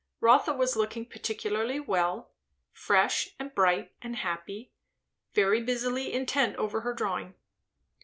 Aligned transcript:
Rotha 0.19 0.51
was 0.53 0.75
looking 0.75 1.05
particularly 1.05 1.79
well; 1.79 2.31
fresh 2.71 3.35
and 3.37 3.53
bright 3.53 3.93
and 4.01 4.15
happy; 4.15 4.71
very 5.35 5.61
busily 5.61 6.11
intent 6.11 6.55
over 6.55 6.81
her 6.81 6.95
drawing. 6.95 7.35